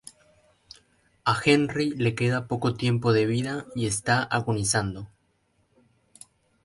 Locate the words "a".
1.33-1.39